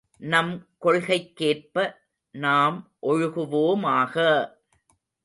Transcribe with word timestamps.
நம் 0.21 0.53
கொள்கைக்கேற்ப 0.81 1.75
நாம் 2.35 2.77
ஒழுகுவோமாக! 3.01 4.15